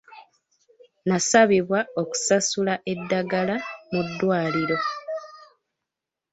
Nasabibwa 1.07 1.79
okusasula 2.01 2.73
eddagala 2.91 3.55
mu 3.91 4.01
ddwaliro. 4.07 4.77